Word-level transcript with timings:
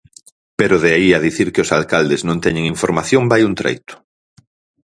Pero 0.59 0.75
de 0.83 0.89
aí 0.97 1.09
a 1.13 1.23
dicir 1.27 1.47
que 1.53 1.63
os 1.65 1.73
alcaldes 1.79 2.21
non 2.27 2.41
teñen 2.45 2.71
información 2.73 3.23
vai 3.31 3.41
un 3.49 3.53
treito. 3.59 3.93